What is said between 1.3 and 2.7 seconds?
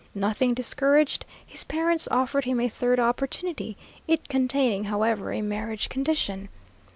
his parents offered him a